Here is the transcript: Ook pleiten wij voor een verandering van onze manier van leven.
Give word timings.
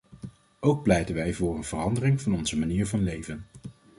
Ook 0.59 0.83
pleiten 0.83 1.15
wij 1.15 1.33
voor 1.33 1.55
een 1.55 1.63
verandering 1.63 2.21
van 2.21 2.33
onze 2.33 2.57
manier 2.57 2.87
van 2.87 3.03
leven. 3.03 3.45